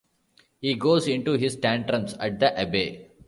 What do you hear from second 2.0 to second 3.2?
at the abbey.